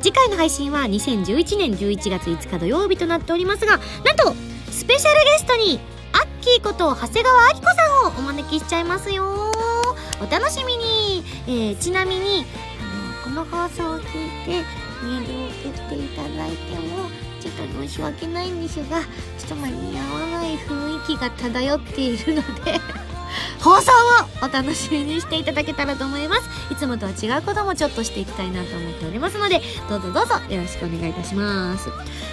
[0.01, 4.35] 次回の配信は2011年11月5日土曜日となっておりますがなんと
[4.69, 5.79] スペシャルゲストに
[6.11, 9.23] アッキーこと長谷川明子さんをお招きしちゃいますよ。
[10.21, 12.45] お楽しみに、えー、ちなみに
[13.25, 14.63] あのこの放送を聞いて
[15.01, 17.22] メールを送っていただいても
[17.53, 22.79] と申し訳ないんですがちょっと間に合わない雰囲気が漂っているので
[23.59, 26.41] 放送をお楽しみにしていただけたらと思います。
[26.71, 31.89] いつもとは違うこともちょっとしていきたいなと思っておりますのでどうぞどうぞよろしくお願いいたします。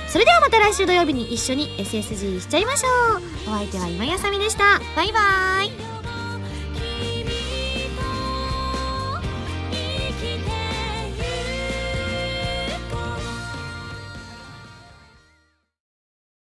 [0.08, 3.22] それではまた来週土曜日に一緒に SSG しちゃいましょう。
[3.54, 4.80] お相手は今やさみでした。
[4.96, 5.99] バイバーイ